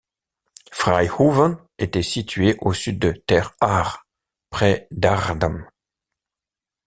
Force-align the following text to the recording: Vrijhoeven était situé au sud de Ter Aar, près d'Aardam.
Vrijhoeven 0.71 1.59
était 1.77 2.01
situé 2.01 2.57
au 2.61 2.73
sud 2.73 2.97
de 2.99 3.11
Ter 3.11 3.53
Aar, 3.59 4.07
près 4.49 4.87
d'Aardam. 4.89 5.69